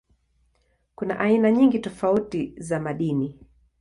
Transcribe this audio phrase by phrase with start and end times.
[0.95, 3.39] Kuna aina nyingi tofauti za madini.